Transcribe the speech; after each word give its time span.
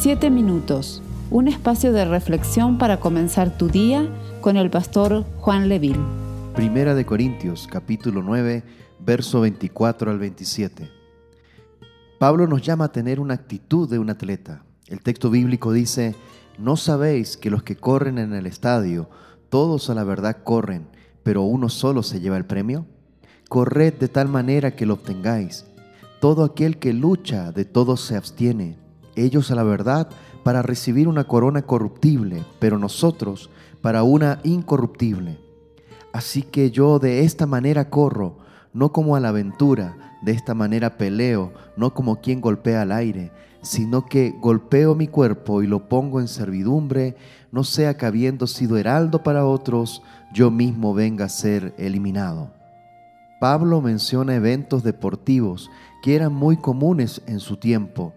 Siete 0.00 0.30
minutos, 0.30 1.02
un 1.28 1.48
espacio 1.48 1.92
de 1.92 2.04
reflexión 2.04 2.78
para 2.78 3.00
comenzar 3.00 3.58
tu 3.58 3.66
día 3.66 4.08
con 4.40 4.56
el 4.56 4.70
pastor 4.70 5.24
Juan 5.38 5.68
Leville. 5.68 5.98
Primera 6.54 6.94
de 6.94 7.04
Corintios, 7.04 7.66
capítulo 7.68 8.22
9, 8.22 8.62
verso 9.00 9.40
24 9.40 10.12
al 10.12 10.20
27. 10.20 10.88
Pablo 12.20 12.46
nos 12.46 12.62
llama 12.62 12.84
a 12.84 12.92
tener 12.92 13.18
una 13.18 13.34
actitud 13.34 13.90
de 13.90 13.98
un 13.98 14.08
atleta. 14.08 14.62
El 14.86 15.00
texto 15.00 15.30
bíblico 15.30 15.72
dice, 15.72 16.14
¿no 16.58 16.76
sabéis 16.76 17.36
que 17.36 17.50
los 17.50 17.64
que 17.64 17.74
corren 17.74 18.18
en 18.18 18.34
el 18.34 18.46
estadio, 18.46 19.10
todos 19.48 19.90
a 19.90 19.94
la 19.94 20.04
verdad 20.04 20.44
corren, 20.44 20.86
pero 21.24 21.42
uno 21.42 21.68
solo 21.68 22.04
se 22.04 22.20
lleva 22.20 22.36
el 22.36 22.46
premio? 22.46 22.86
Corred 23.48 23.94
de 23.94 24.06
tal 24.06 24.28
manera 24.28 24.76
que 24.76 24.86
lo 24.86 24.94
obtengáis. 24.94 25.64
Todo 26.20 26.44
aquel 26.44 26.78
que 26.78 26.92
lucha, 26.92 27.50
de 27.50 27.64
todos 27.64 28.00
se 28.00 28.16
abstiene 28.16 28.87
ellos 29.24 29.50
a 29.50 29.54
la 29.54 29.62
verdad 29.62 30.08
para 30.42 30.62
recibir 30.62 31.08
una 31.08 31.24
corona 31.24 31.62
corruptible, 31.62 32.44
pero 32.58 32.78
nosotros 32.78 33.50
para 33.80 34.02
una 34.02 34.40
incorruptible. 34.44 35.38
Así 36.12 36.42
que 36.42 36.70
yo 36.70 36.98
de 36.98 37.24
esta 37.24 37.46
manera 37.46 37.90
corro, 37.90 38.38
no 38.72 38.92
como 38.92 39.16
a 39.16 39.20
la 39.20 39.28
aventura, 39.28 39.96
de 40.22 40.32
esta 40.32 40.54
manera 40.54 40.96
peleo, 40.96 41.52
no 41.76 41.94
como 41.94 42.20
quien 42.20 42.40
golpea 42.40 42.82
al 42.82 42.92
aire, 42.92 43.30
sino 43.62 44.06
que 44.06 44.34
golpeo 44.40 44.94
mi 44.94 45.08
cuerpo 45.08 45.62
y 45.62 45.66
lo 45.66 45.88
pongo 45.88 46.20
en 46.20 46.28
servidumbre, 46.28 47.16
no 47.52 47.64
sea 47.64 47.96
que 47.96 48.06
habiendo 48.06 48.46
sido 48.46 48.76
heraldo 48.76 49.22
para 49.22 49.44
otros, 49.44 50.02
yo 50.32 50.50
mismo 50.50 50.94
venga 50.94 51.26
a 51.26 51.28
ser 51.28 51.74
eliminado. 51.78 52.52
Pablo 53.40 53.80
menciona 53.80 54.34
eventos 54.34 54.82
deportivos 54.82 55.70
que 56.02 56.16
eran 56.16 56.32
muy 56.32 56.56
comunes 56.56 57.22
en 57.26 57.40
su 57.40 57.56
tiempo, 57.56 58.14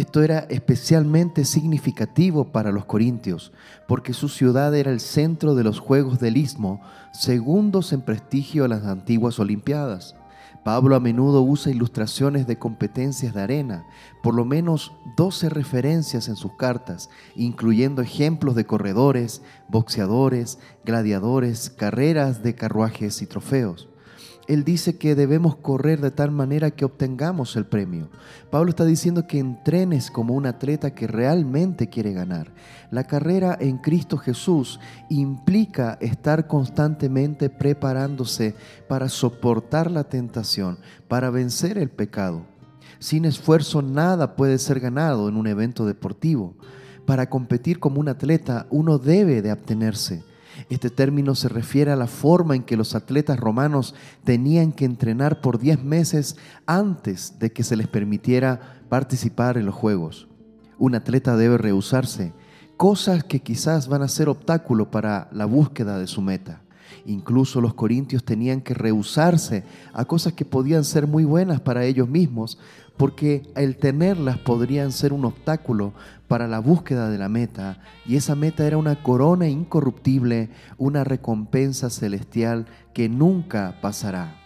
esto 0.00 0.22
era 0.22 0.46
especialmente 0.48 1.44
significativo 1.44 2.52
para 2.52 2.72
los 2.72 2.86
corintios, 2.86 3.52
porque 3.86 4.14
su 4.14 4.30
ciudad 4.30 4.74
era 4.74 4.90
el 4.90 4.98
centro 4.98 5.54
de 5.54 5.62
los 5.62 5.78
Juegos 5.78 6.18
del 6.18 6.38
Istmo, 6.38 6.80
segundos 7.12 7.92
en 7.92 8.00
prestigio 8.00 8.64
a 8.64 8.68
las 8.68 8.86
antiguas 8.86 9.38
Olimpiadas. 9.38 10.16
Pablo 10.64 10.96
a 10.96 11.00
menudo 11.00 11.42
usa 11.42 11.70
ilustraciones 11.70 12.46
de 12.46 12.58
competencias 12.58 13.34
de 13.34 13.42
arena, 13.42 13.86
por 14.22 14.34
lo 14.34 14.46
menos 14.46 14.92
12 15.18 15.50
referencias 15.50 16.28
en 16.28 16.36
sus 16.36 16.56
cartas, 16.56 17.10
incluyendo 17.36 18.00
ejemplos 18.00 18.54
de 18.54 18.64
corredores, 18.64 19.42
boxeadores, 19.68 20.58
gladiadores, 20.82 21.68
carreras 21.68 22.42
de 22.42 22.54
carruajes 22.54 23.20
y 23.20 23.26
trofeos. 23.26 23.89
Él 24.50 24.64
dice 24.64 24.98
que 24.98 25.14
debemos 25.14 25.54
correr 25.54 26.00
de 26.00 26.10
tal 26.10 26.32
manera 26.32 26.72
que 26.72 26.84
obtengamos 26.84 27.54
el 27.54 27.66
premio. 27.66 28.10
Pablo 28.50 28.70
está 28.70 28.84
diciendo 28.84 29.28
que 29.28 29.38
entrenes 29.38 30.10
como 30.10 30.34
un 30.34 30.44
atleta 30.44 30.92
que 30.92 31.06
realmente 31.06 31.88
quiere 31.88 32.12
ganar. 32.12 32.52
La 32.90 33.04
carrera 33.04 33.56
en 33.60 33.78
Cristo 33.78 34.18
Jesús 34.18 34.80
implica 35.08 35.98
estar 36.00 36.48
constantemente 36.48 37.48
preparándose 37.48 38.56
para 38.88 39.08
soportar 39.08 39.88
la 39.88 40.02
tentación, 40.02 40.78
para 41.06 41.30
vencer 41.30 41.78
el 41.78 41.88
pecado. 41.88 42.44
Sin 42.98 43.26
esfuerzo 43.26 43.82
nada 43.82 44.34
puede 44.34 44.58
ser 44.58 44.80
ganado 44.80 45.28
en 45.28 45.36
un 45.36 45.46
evento 45.46 45.86
deportivo. 45.86 46.56
Para 47.06 47.30
competir 47.30 47.78
como 47.78 48.00
un 48.00 48.08
atleta 48.08 48.66
uno 48.70 48.98
debe 48.98 49.42
de 49.42 49.52
abstenerse 49.52 50.24
este 50.68 50.90
término 50.90 51.34
se 51.34 51.48
refiere 51.48 51.90
a 51.90 51.96
la 51.96 52.06
forma 52.06 52.54
en 52.54 52.62
que 52.62 52.76
los 52.76 52.94
atletas 52.94 53.38
romanos 53.38 53.94
tenían 54.24 54.72
que 54.72 54.84
entrenar 54.84 55.40
por 55.40 55.58
10 55.58 55.84
meses 55.84 56.36
antes 56.66 57.38
de 57.38 57.52
que 57.52 57.64
se 57.64 57.76
les 57.76 57.88
permitiera 57.88 58.82
participar 58.88 59.56
en 59.56 59.66
los 59.66 59.74
Juegos. 59.74 60.28
Un 60.78 60.94
atleta 60.94 61.36
debe 61.36 61.58
rehusarse 61.58 62.32
cosas 62.76 63.24
que 63.24 63.40
quizás 63.40 63.88
van 63.88 64.00
a 64.00 64.08
ser 64.08 64.30
obstáculo 64.30 64.90
para 64.90 65.28
la 65.32 65.44
búsqueda 65.44 65.98
de 65.98 66.06
su 66.06 66.22
meta. 66.22 66.62
Incluso 67.06 67.60
los 67.60 67.74
corintios 67.74 68.24
tenían 68.24 68.60
que 68.60 68.74
rehusarse 68.74 69.64
a 69.92 70.04
cosas 70.04 70.32
que 70.32 70.44
podían 70.44 70.84
ser 70.84 71.06
muy 71.06 71.24
buenas 71.24 71.60
para 71.60 71.84
ellos 71.84 72.08
mismos, 72.08 72.58
porque 72.96 73.50
el 73.56 73.76
tenerlas 73.76 74.38
podrían 74.38 74.92
ser 74.92 75.12
un 75.12 75.24
obstáculo 75.24 75.94
para 76.28 76.46
la 76.46 76.58
búsqueda 76.58 77.08
de 77.08 77.18
la 77.18 77.28
meta, 77.28 77.78
y 78.06 78.16
esa 78.16 78.34
meta 78.34 78.66
era 78.66 78.76
una 78.76 79.02
corona 79.02 79.48
incorruptible, 79.48 80.50
una 80.78 81.02
recompensa 81.02 81.90
celestial 81.90 82.66
que 82.92 83.08
nunca 83.08 83.78
pasará. 83.80 84.36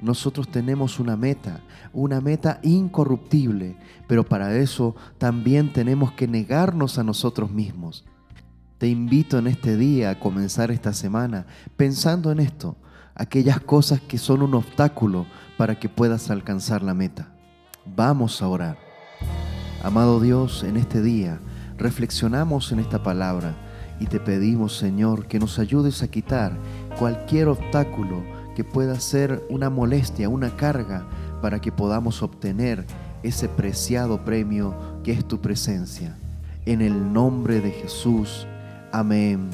Nosotros 0.00 0.48
tenemos 0.48 1.00
una 1.00 1.16
meta, 1.16 1.62
una 1.94 2.20
meta 2.20 2.60
incorruptible, 2.62 3.76
pero 4.06 4.22
para 4.22 4.54
eso 4.56 4.94
también 5.16 5.72
tenemos 5.72 6.12
que 6.12 6.28
negarnos 6.28 6.98
a 6.98 7.04
nosotros 7.04 7.50
mismos. 7.50 8.04
Te 8.78 8.88
invito 8.88 9.38
en 9.38 9.46
este 9.46 9.76
día 9.76 10.10
a 10.10 10.18
comenzar 10.18 10.72
esta 10.72 10.92
semana 10.92 11.46
pensando 11.76 12.32
en 12.32 12.40
esto, 12.40 12.76
aquellas 13.14 13.60
cosas 13.60 14.00
que 14.00 14.18
son 14.18 14.42
un 14.42 14.54
obstáculo 14.54 15.26
para 15.56 15.78
que 15.78 15.88
puedas 15.88 16.28
alcanzar 16.30 16.82
la 16.82 16.92
meta. 16.92 17.32
Vamos 17.86 18.42
a 18.42 18.48
orar. 18.48 18.76
Amado 19.84 20.18
Dios, 20.18 20.64
en 20.64 20.76
este 20.76 21.02
día 21.02 21.38
reflexionamos 21.78 22.72
en 22.72 22.80
esta 22.80 23.02
palabra 23.02 23.54
y 24.00 24.06
te 24.06 24.18
pedimos, 24.18 24.76
Señor, 24.76 25.26
que 25.28 25.38
nos 25.38 25.60
ayudes 25.60 26.02
a 26.02 26.08
quitar 26.08 26.58
cualquier 26.98 27.48
obstáculo 27.48 28.24
que 28.56 28.64
pueda 28.64 28.98
ser 28.98 29.44
una 29.50 29.70
molestia, 29.70 30.28
una 30.28 30.56
carga, 30.56 31.06
para 31.40 31.60
que 31.60 31.70
podamos 31.70 32.22
obtener 32.22 32.84
ese 33.22 33.48
preciado 33.48 34.24
premio 34.24 34.74
que 35.04 35.12
es 35.12 35.24
tu 35.26 35.40
presencia. 35.40 36.16
En 36.66 36.80
el 36.80 37.12
nombre 37.12 37.60
de 37.60 37.70
Jesús. 37.70 38.46
Amén 38.94 39.50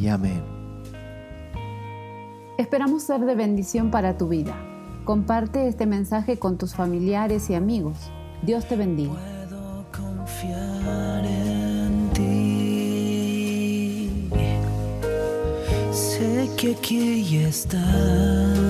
y 0.00 0.06
amén. 0.06 0.40
Esperamos 2.58 3.02
ser 3.02 3.22
de 3.22 3.34
bendición 3.34 3.90
para 3.90 4.16
tu 4.16 4.28
vida. 4.28 4.54
Comparte 5.04 5.66
este 5.66 5.84
mensaje 5.84 6.38
con 6.38 6.58
tus 6.58 6.76
familiares 6.76 7.50
y 7.50 7.54
amigos. 7.54 7.96
Dios 8.42 8.68
te 8.68 8.76
bendiga. 8.76 9.14
Puedo 9.14 9.84
confiar 9.90 11.24
en 11.24 12.08
ti. 12.12 12.30
Sé 15.90 16.48
que 16.56 16.76
aquí 16.76 17.36
estás. 17.36 18.67